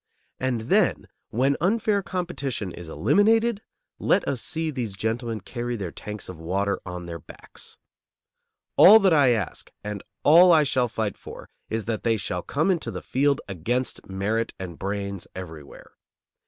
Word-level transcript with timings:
And 0.39 0.61
then 0.61 1.07
when 1.29 1.55
unfair 1.61 2.01
competition 2.01 2.71
is 2.71 2.89
eliminated, 2.89 3.61
let 3.99 4.27
us 4.27 4.41
see 4.41 4.71
these 4.71 4.93
gentlemen 4.93 5.41
carry 5.41 5.75
their 5.75 5.91
tanks 5.91 6.27
of 6.27 6.39
water 6.39 6.79
on 6.87 7.05
their 7.05 7.19
backs. 7.19 7.77
All 8.77 8.97
that 8.97 9.13
I 9.13 9.29
ask 9.29 9.69
and 9.83 10.01
all 10.23 10.51
I 10.51 10.63
shall 10.63 10.87
fight 10.87 11.17
for 11.19 11.51
is 11.69 11.85
that 11.85 12.01
they 12.01 12.17
shall 12.17 12.41
come 12.41 12.71
into 12.71 12.89
the 12.89 13.03
field 13.03 13.41
against 13.47 14.09
merit 14.09 14.55
and 14.59 14.79
brains 14.79 15.27
everywhere. 15.35 15.91